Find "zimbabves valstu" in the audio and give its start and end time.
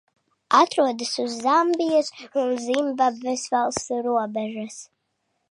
2.65-4.01